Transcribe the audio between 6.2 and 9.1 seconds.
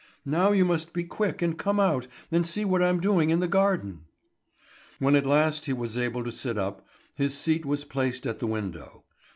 to sit up, his seat was placed at the window.